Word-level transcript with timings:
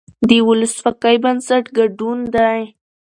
د 0.29 0.31
ولسواکۍ 0.47 1.15
بنسټ 1.23 1.65
ګډون 1.77 2.19
دی 2.35 2.61